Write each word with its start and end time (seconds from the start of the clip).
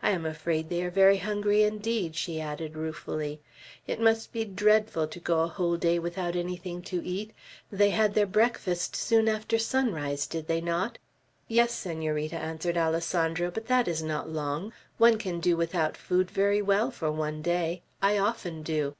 I 0.00 0.10
am 0.10 0.24
afraid 0.24 0.68
they 0.68 0.84
are 0.84 0.92
very 0.92 1.16
hungry 1.16 1.64
indeed," 1.64 2.14
she 2.14 2.40
added 2.40 2.76
ruefully. 2.76 3.40
"It 3.84 4.00
must 4.00 4.32
be 4.32 4.44
dreadful 4.44 5.08
to 5.08 5.18
go 5.18 5.40
a 5.40 5.48
whole 5.48 5.76
day 5.76 5.98
without 5.98 6.36
anything 6.36 6.82
to 6.82 7.04
eat; 7.04 7.32
they 7.68 7.90
had 7.90 8.14
their 8.14 8.26
breakfast 8.28 8.94
soon 8.94 9.26
after 9.28 9.58
sunrise, 9.58 10.28
did 10.28 10.46
they 10.46 10.60
not?" 10.60 10.98
"Yes, 11.48 11.72
Senorita," 11.72 12.36
answered 12.36 12.76
Alessandro, 12.78 13.50
"but 13.50 13.66
that 13.66 13.88
is 13.88 14.04
not 14.04 14.30
long; 14.30 14.72
one 14.98 15.18
can 15.18 15.40
do 15.40 15.56
without 15.56 15.96
food 15.96 16.30
very 16.30 16.62
well 16.62 16.92
for 16.92 17.10
one 17.10 17.42
day. 17.42 17.82
I 18.00 18.18
often 18.18 18.62
do." 18.62 18.94